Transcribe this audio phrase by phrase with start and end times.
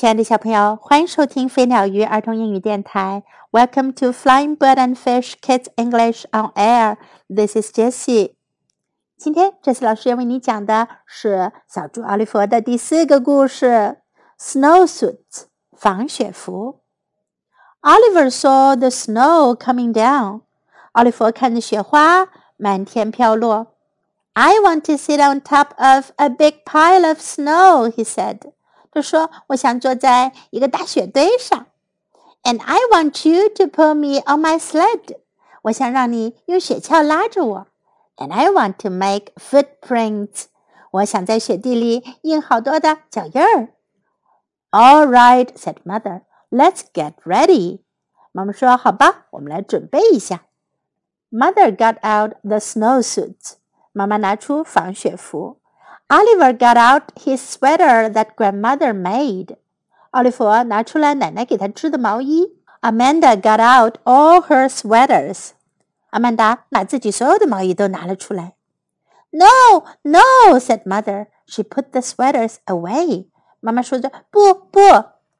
[0.00, 3.22] 亲爱的小朋友，欢迎收听飞鸟鱼儿童英语电台。
[3.50, 6.96] Welcome to Flying Bird and Fish Kids English on Air.
[7.28, 8.34] This is Jessie.
[9.16, 14.02] 今天这次老师要为你讲的是小猪奥利弗的第四个故事：
[14.38, 15.16] Snowsuit
[15.72, 16.80] 防雪服。
[17.80, 20.42] Oliver saw the snow coming down.
[20.92, 23.74] 奥利弗看着雪花满天飘落。
[24.34, 28.40] I want to sit on top of a big pile of snow, he said.
[28.91, 31.67] 他说：“我想坐在一个大雪堆上
[32.43, 35.17] ，and I want you to pull me on my sled。
[35.61, 37.67] 我想让你用雪橇拉着我
[38.17, 40.47] ，and I want to make footprints。
[40.91, 43.69] 我想在雪地里印好多的脚印儿。
[44.71, 46.23] ”All right, said mother.
[46.49, 47.79] Let's get ready.
[48.33, 50.43] 妈妈说：“好吧，我们来准备一下。”
[51.31, 53.53] Mother got out the snowsuit.
[53.93, 55.60] 妈妈拿出防雪服。
[56.10, 59.56] Oliver got out his sweater that grandmother made.
[60.10, 62.56] 奥利弗拿出来奶奶给他织的毛衣。
[62.80, 65.50] Amanda got out all her sweaters.
[66.10, 68.54] 阿曼达把自己所有的毛衣都拿了出来。
[69.30, 71.26] No, no, said mother.
[71.46, 73.26] She put the sweaters away.
[73.60, 74.80] 妈妈说着不不，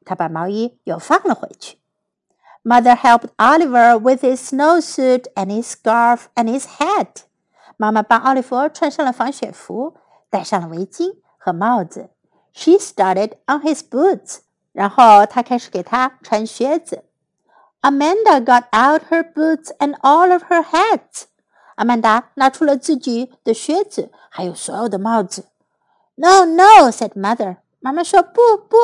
[0.05, 1.79] 她把毛衣又放了回去。
[2.65, 7.23] Mother helped Oliver with his snowsuit and his scarf and his hat.
[7.77, 9.95] 妈妈帮奥利弗穿上了防雪服。
[10.31, 12.11] 戴上了围巾和帽子。
[12.53, 14.39] She started on his boots，
[14.73, 17.05] 然后她开始给他穿靴子。
[17.83, 21.25] Amanda got out her boots and all of her hats。
[21.77, 25.47] 阿曼达拿出了自己的靴子，还有所有的帽子。
[26.15, 27.59] No, no, said mother。
[27.81, 28.77] 妈妈说不不。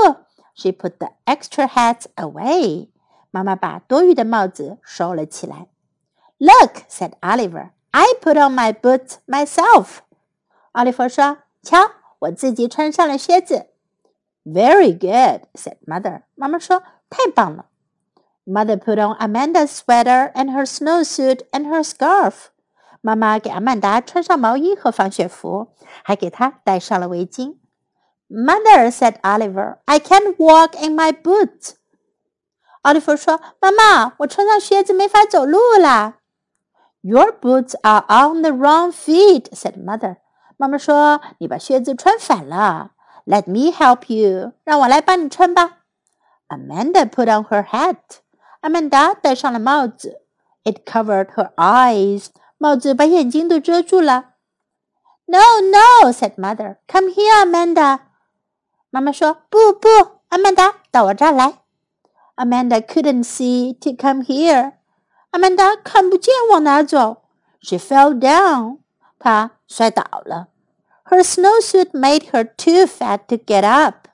[0.54, 2.88] She put the extra hats away。
[3.30, 5.68] 妈妈把多余的帽子收了起来。
[6.36, 7.70] Look, said Oliver.
[7.92, 10.00] I put on my boots myself.
[10.76, 11.78] 奥利弗说：“瞧，
[12.20, 13.66] 我自己穿上了靴子。”
[14.44, 16.22] Very good, said mother.
[16.34, 17.66] 妈妈说：“太棒了。”
[18.44, 22.46] Mother put on Amanda's sweater and her snowsuit and her scarf.
[23.00, 25.68] 妈妈给阿曼达穿上毛衣和防雪服，
[26.02, 27.58] 还给她戴上了围巾。
[28.28, 31.74] Mother said Oliver, I can't walk in my boots.
[32.82, 36.18] 奥利弗说：“妈妈，我穿上靴子没法走路啦。”
[37.02, 40.16] Your boots are on the wrong feet, said mother.
[40.57, 42.91] 妈妈说：“你把靴子穿反了。”
[43.25, 45.79] Let me help you，让我来帮你穿吧。
[46.47, 47.97] Amanda put on her hat，
[48.61, 50.21] 阿曼达戴上了帽子。
[50.63, 54.31] It covered her eyes，帽子把眼睛都遮住了。
[55.25, 56.77] No, no, said mother.
[56.87, 57.99] Come here, Amanda.
[58.89, 59.89] 妈妈说：“不不，
[60.29, 61.59] 阿曼达，到我这儿来。”
[62.37, 64.73] Amanda couldn't see to come here.
[65.31, 67.23] 阿曼达看不见往哪走。
[67.59, 68.79] She fell down.
[69.19, 70.47] 她摔倒了。
[71.05, 74.07] Her snowsuit made her too fat to get up.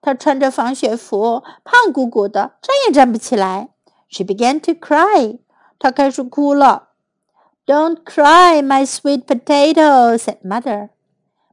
[0.00, 3.70] 她穿着防雪服，胖鼓鼓的，站也站不起来。
[4.08, 5.38] She began to cry.
[5.78, 6.88] 她开始哭了。
[7.66, 10.90] Don't cry, my sweet potato," said mother.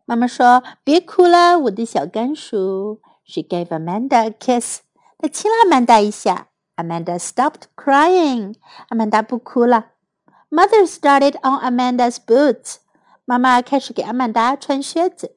[0.05, 4.79] 妈妈说：“别哭了，我的小甘薯。” She gave Amanda a kiss.
[5.17, 6.47] 她亲了阿曼达一下。
[6.77, 8.55] Amanda stopped crying.
[8.89, 9.87] 阿曼达不哭了。
[10.54, 12.76] Mother started on Amanda's boots.
[13.24, 15.36] 妈妈开始给阿曼达穿靴子。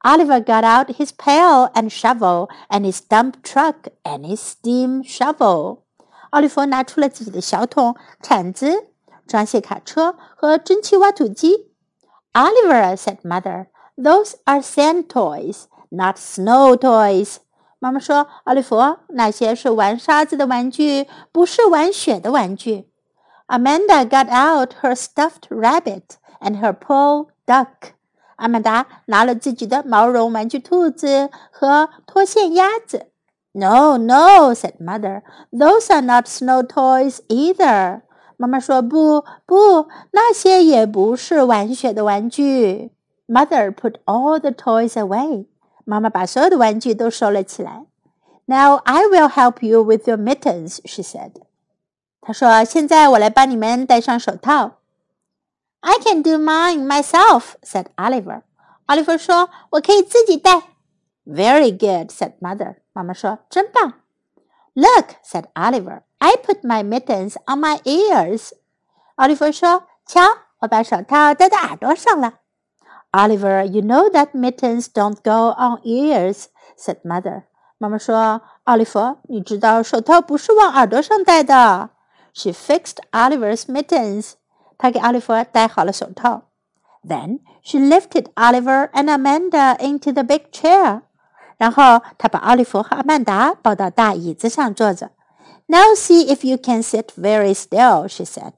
[0.00, 5.78] Oliver got out his pail and shovel and his dump truck and his steam shovel.
[6.28, 8.88] 奥利弗拿出了自己的小桶、铲子、
[9.26, 11.72] 装卸卡车和蒸汽挖土机。
[12.34, 17.36] Oliver said, "Mother, those are sand toys, not snow toys."
[17.78, 18.76] 妈妈说：“奥利弗，
[19.08, 22.90] 那些是玩沙子的玩具，不是玩雪的玩具。”
[23.46, 27.94] Amanda got out her stuffed rabbit and her pearl duck.
[28.36, 33.06] 阿曼达拿了自己的毛绒玩具兔子和脱线鸭子。
[33.52, 35.22] No, no, said mother.
[35.50, 38.02] Those are not snow toys either.
[38.36, 42.92] 妈妈说不不，那些也不是玩雪的玩具。
[43.26, 45.46] Mother put all the toys away.
[45.84, 47.84] 妈妈把所有的玩具都收了起来。
[48.46, 51.32] Now I will help you with your mittens, she said.
[52.24, 54.78] 她说：“现在我来帮你们戴上手套。”
[55.80, 58.42] I can do mine myself," said Oliver.
[58.86, 60.62] 奥利弗说：“我可以自己戴。”
[61.26, 62.76] Very good," said Mother.
[62.92, 63.94] 妈妈说：“真棒。”
[64.74, 66.02] Look," said Oliver.
[66.18, 68.50] "I put my mittens on my ears."
[69.16, 70.20] 奥利弗说：“瞧，
[70.60, 72.34] 我把手套戴在耳朵上了。”
[73.12, 76.44] Oliver, you know that mittens don't go on ears,"
[76.78, 77.44] said Mother.
[77.78, 81.90] 妈妈说：“奥利弗，你知道手套不是往耳朵上戴的。”
[82.34, 84.32] She fixed Oliver's mittens.
[84.78, 86.42] 她给奥利弗戴好了手套。
[87.02, 91.02] Then she lifted Oliver and Amanda into the big chair.
[91.56, 95.10] 然后他把奥利弗和阿曼达抱到大椅子上坐着。
[95.66, 98.54] Now see if you can sit very still, she said,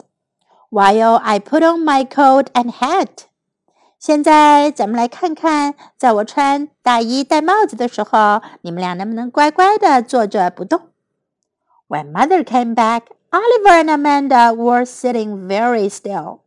[0.70, 3.24] while I put on my coat and hat.
[3.98, 10.90] 现在咱们来看看，在我穿大衣戴帽子的时候，你们俩能不能乖乖的坐着不动？
[11.88, 13.02] When mother came back,
[13.36, 16.40] Oliver and Amanda were sitting very still.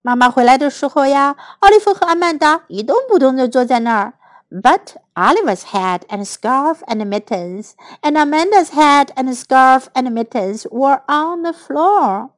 [0.00, 4.14] 妈妈回来的时候呀，奥利弗和阿曼达一动不动地坐在那儿。
[4.50, 7.70] But Oliver's hat and scarf and mittens,
[8.02, 12.30] and Amanda's hat and scarf and mittens were on the floor.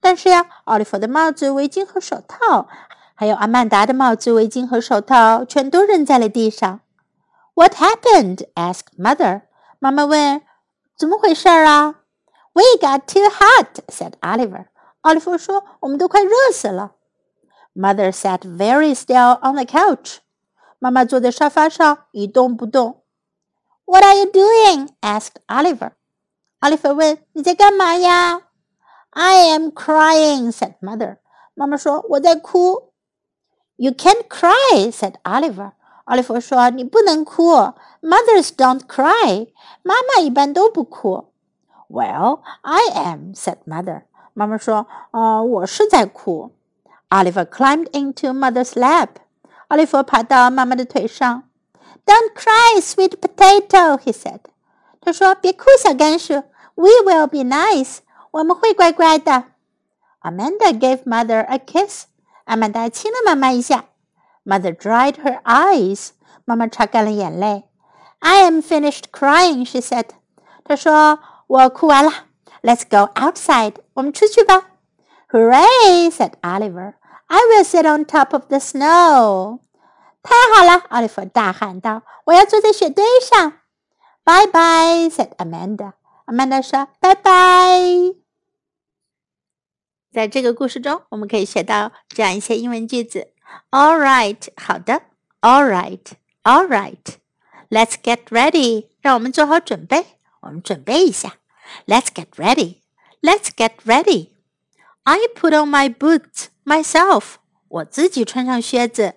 [0.00, 2.68] 但是呀，奥利弗的帽子、围巾和手套，
[3.14, 6.80] 还有阿曼达的帽子、围巾和手套，全都扔在了地上。
[7.54, 8.46] What happened?
[8.54, 9.42] asked mother.
[9.80, 10.42] 妈妈问：“
[10.96, 11.96] 怎么回事啊？”？”
[12.52, 14.66] We got too hot, said Oliver.
[15.02, 16.92] 奥利弗说：“我们都快热死了。”
[17.74, 20.18] Mother sat very still on the couch.
[20.80, 23.02] 妈妈坐在沙发上一动不动。
[23.84, 24.88] What are you doing?
[25.00, 25.92] asked Oliver.
[26.60, 28.42] 奥利弗问：“你在干嘛呀？”
[29.10, 31.18] I am crying, said mother.
[31.54, 32.92] 妈妈说：“我在哭。”
[33.76, 35.72] You can't cry, said Oliver.
[36.04, 37.52] 奥利弗说：“你不能哭。
[38.02, 39.52] Mothers don't cry.
[39.82, 41.31] 妈妈一般都不哭。”
[41.92, 44.02] Well, I am, said mother.
[44.34, 46.52] 妈妈说：“呃，我是在哭。”
[47.10, 49.08] Oliver climbed into mother's lap.
[49.68, 51.44] 奥利弗爬到妈妈的腿上。
[52.04, 54.40] Don't cry, sweet potato, he said.
[55.00, 56.34] 他说：“别哭，小甘薯。
[56.74, 57.98] We will be nice.
[58.30, 59.44] 我们会乖乖的。”
[60.20, 62.04] Amanda gave mother a kiss.
[62.44, 63.84] 阿曼达亲了妈妈一下。
[64.44, 66.10] Mother dried her eyes.
[66.44, 67.64] 妈妈擦干了眼泪。
[68.20, 70.06] I am finished crying, she said.
[70.64, 72.11] 她说：“ 我哭完了。
[72.61, 73.75] Let's go outside.
[73.93, 74.69] 我们出去吧。”
[75.29, 76.09] Hooray!
[76.09, 76.93] said Oliver.
[77.27, 79.59] I will sit on top of the snow.
[80.21, 80.83] 太好了！
[80.89, 83.53] 奥利弗大喊道：“我要坐在雪堆上。”
[84.23, 85.93] Bye bye, said Amanda.
[86.25, 87.81] Amanda 说：“拜拜。”
[90.13, 93.33] 在这个故事中，我们可以学到这样一些英文句子。
[93.71, 95.01] All right，好的。
[95.41, 97.15] All right，all right。
[97.69, 100.05] Let's get ready，让我们做好准备。
[100.42, 101.36] 我们准备一下。
[101.86, 102.78] Let's get ready.
[103.20, 104.30] Let's get ready.
[105.04, 107.36] I put on my boots myself.
[107.68, 109.14] 我自己穿上靴子。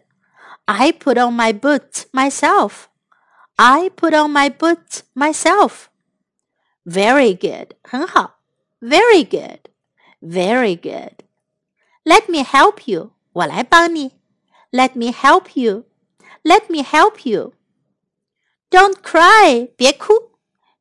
[0.65, 2.86] I put on my boots myself.
[3.56, 5.88] I put on my boots myself.
[6.86, 7.75] Very good.
[7.83, 8.39] 很好。
[8.80, 9.69] Very good.
[10.21, 11.24] Very good.
[12.03, 13.12] Let me help you.
[13.33, 14.12] 我来帮你。
[14.71, 15.86] Let me help you.
[16.44, 17.53] Let me help you.
[18.69, 19.69] Don't cry.
[19.75, 20.31] 别哭。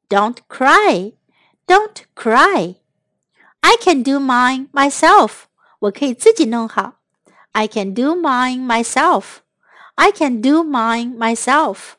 [0.09, 1.13] Don't cry.
[1.67, 2.77] Don't cry.
[3.61, 5.45] I can do mine myself.
[5.79, 6.95] 我可以自己弄好。
[7.53, 9.39] I can do mine myself.
[9.95, 11.95] I can do mine myself.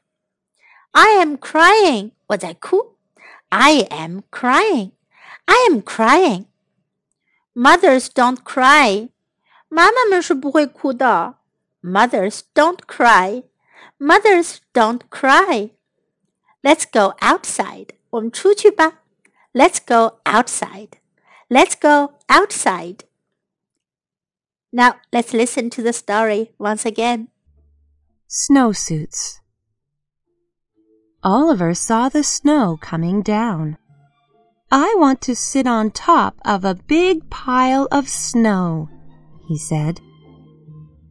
[0.91, 2.11] I am crying.
[2.27, 2.97] 我在哭。
[3.49, 4.91] I am crying.
[5.45, 6.45] I am crying.
[7.53, 9.09] Mothers don't cry.
[9.67, 11.35] 妈妈们是不会哭的。
[11.81, 13.43] Mothers don't cry.
[13.99, 15.71] Mothers don't cry.
[16.61, 17.89] Let's go outside.
[18.11, 19.01] 我们出去吧。
[19.53, 20.91] Let's go outside.
[21.49, 22.99] Let's go outside.
[24.71, 27.27] Now let's listen to the story once again.
[28.29, 29.39] Snowsuits.
[31.23, 33.77] Oliver saw the snow coming down.
[34.71, 38.87] I want to sit on top of a big pile of snow,
[39.49, 39.99] he said.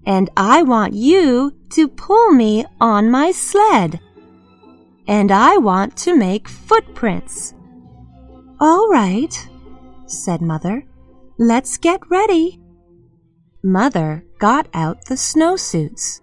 [0.06, 4.00] And I want you to pull me on my sled.
[5.07, 7.53] And I want to make footprints.
[8.59, 9.49] All right,
[10.07, 10.83] said Mother.
[11.37, 12.61] Let's get ready.
[13.63, 16.21] Mother got out the snowsuits.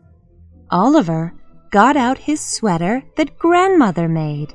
[0.71, 1.35] Oliver
[1.71, 4.55] got out his sweater that Grandmother made.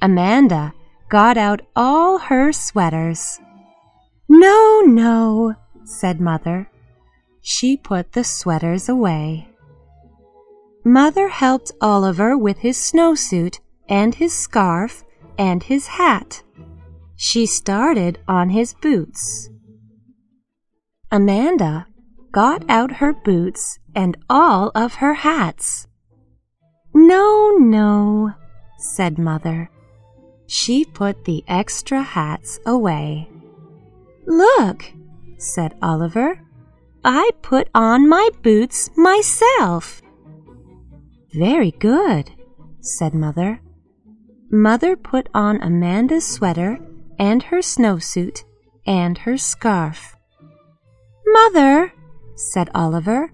[0.00, 0.72] Amanda
[1.08, 3.40] got out all her sweaters.
[4.28, 6.70] No, no, said Mother.
[7.40, 9.48] She put the sweaters away.
[10.84, 15.02] Mother helped Oliver with his snowsuit and his scarf
[15.38, 16.42] and his hat.
[17.16, 19.48] She started on his boots.
[21.10, 21.86] Amanda
[22.32, 25.86] got out her boots and all of her hats.
[26.92, 28.32] No, no,
[28.78, 29.70] said Mother.
[30.46, 33.30] She put the extra hats away.
[34.26, 34.92] Look,
[35.38, 36.40] said Oliver.
[37.04, 40.02] I put on my boots myself.
[41.36, 42.30] Very good,
[42.80, 43.60] said Mother.
[44.50, 46.78] Mother put on Amanda's sweater
[47.18, 48.44] and her snowsuit
[48.86, 50.16] and her scarf.
[51.26, 51.92] Mother,
[52.36, 53.32] said Oliver,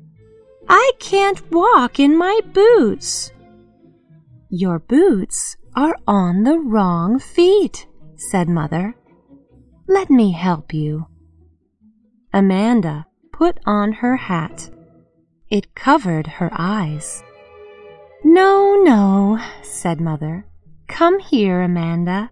[0.69, 3.33] I can't walk in my boots.
[4.49, 8.95] Your boots are on the wrong feet, said Mother.
[9.87, 11.07] Let me help you.
[12.33, 14.71] Amanda put on her hat.
[15.51, 17.23] It covered her eyes.
[18.23, 20.45] No, no, said Mother.
[20.89, 22.31] Come here, Amanda.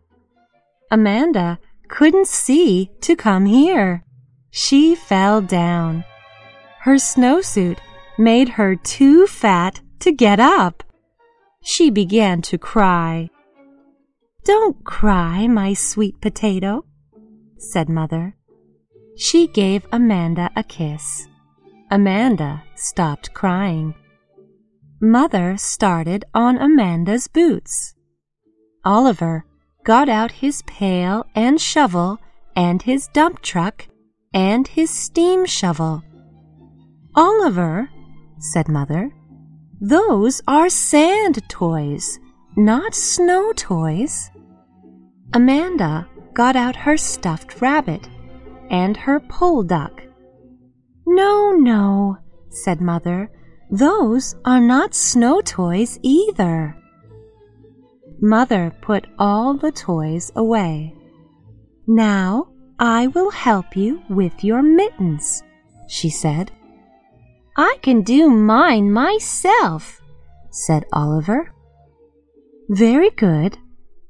[0.90, 4.04] Amanda couldn't see to come here.
[4.50, 6.04] She fell down.
[6.80, 7.78] Her snowsuit
[8.18, 10.83] made her too fat to get up.
[11.62, 13.30] She began to cry.
[14.45, 16.85] Don't cry, my sweet potato,
[17.59, 18.35] said Mother.
[19.16, 21.26] She gave Amanda a kiss.
[21.90, 23.95] Amanda stopped crying.
[25.00, 27.94] Mother started on Amanda's boots.
[28.84, 29.44] Oliver
[29.84, 32.18] got out his pail and shovel
[32.56, 33.86] and his dump truck
[34.34, 36.02] and his steam shovel.
[37.14, 37.88] Oliver,
[38.40, 39.12] said Mother,
[39.80, 42.18] those are sand toys,
[42.56, 44.30] not snow toys.
[45.32, 48.08] Amanda got out her stuffed rabbit
[48.68, 50.02] and her pole duck.
[51.06, 52.18] No, no,
[52.50, 53.30] said Mother,
[53.70, 56.76] those are not snow toys either.
[58.20, 60.94] Mother put all the toys away.
[61.87, 62.48] Now
[62.78, 65.42] I will help you with your mittens,
[65.88, 66.50] she said.
[67.56, 70.00] I can do mine myself,
[70.50, 71.52] said Oliver.
[72.68, 73.58] Very good,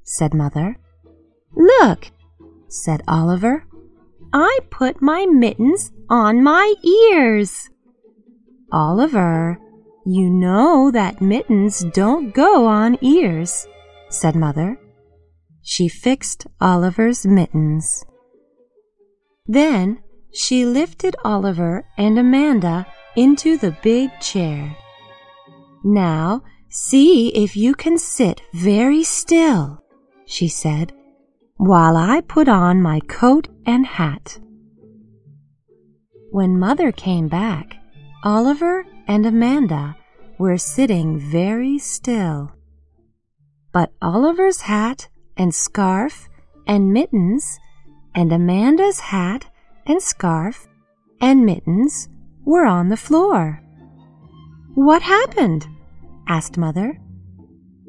[0.02, 0.78] said Mother.
[1.54, 2.10] Look,
[2.68, 3.64] said Oliver.
[4.32, 7.70] I put my mittens on my ears.
[8.70, 9.58] Oliver,
[10.04, 13.66] you know that mittens don't go on ears,
[14.10, 14.78] said Mother.
[15.62, 18.04] She fixed Oliver's mittens.
[19.46, 24.76] Then she lifted Oliver and Amanda into the big chair.
[25.82, 29.82] Now see if you can sit very still,
[30.26, 30.92] she said,
[31.56, 34.38] while I put on my coat and hat.
[36.30, 37.77] When Mother came back,
[38.24, 39.96] Oliver and Amanda
[40.38, 42.50] were sitting very still.
[43.72, 46.28] But Oliver's hat and scarf
[46.66, 47.60] and mittens
[48.16, 49.46] and Amanda's hat
[49.86, 50.66] and scarf
[51.20, 52.08] and mittens
[52.44, 53.62] were on the floor.
[54.74, 55.66] What happened?
[56.26, 57.00] asked Mother.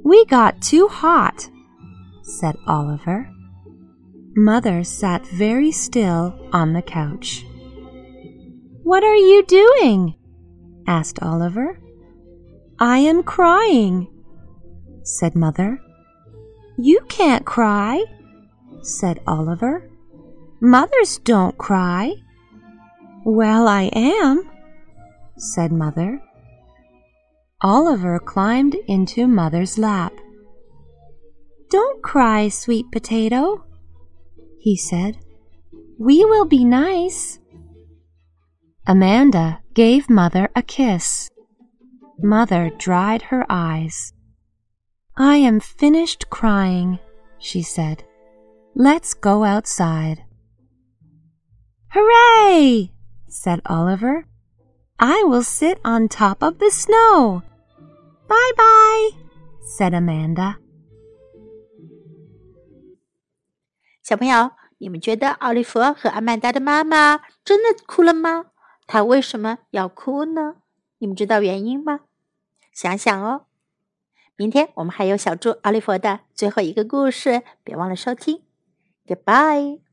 [0.03, 1.49] We got too hot,
[2.21, 3.29] said Oliver.
[4.35, 7.43] Mother sat very still on the couch.
[8.83, 10.15] What are you doing?
[10.89, 11.79] Asked Oliver.
[12.79, 14.07] I am crying,
[15.03, 15.79] said Mother.
[16.77, 18.03] You can't cry,
[18.81, 19.87] said Oliver.
[20.59, 22.15] Mothers don't cry.
[23.23, 24.49] Well, I am,
[25.37, 26.21] said Mother.
[27.61, 30.13] Oliver climbed into Mother's lap.
[31.69, 33.63] Don't cry, sweet potato,
[34.59, 35.17] he said.
[35.99, 37.39] We will be nice.
[38.86, 41.30] Amanda gave Mother a kiss.
[42.18, 44.12] Mother dried her eyes.
[45.16, 46.98] I am finished crying,
[47.38, 48.04] she said.
[48.74, 50.24] Let's go outside.
[51.92, 52.90] Hooray!
[53.28, 54.26] said Oliver.
[54.98, 57.42] I will sit on top of the snow.
[58.28, 59.10] Bye bye,
[59.76, 60.56] said Amanda.
[64.02, 68.46] 小朋友，你们觉得奥利弗和阿曼达的妈妈真的哭了吗？
[68.91, 70.55] 他为什么要哭呢？
[70.97, 71.99] 你们知道原因吗？
[72.73, 73.45] 想想哦。
[74.35, 78.41] 明天我们还有小猪奥利弗的最后一个故事，别忘了收听。
[79.05, 79.88] Goodbye。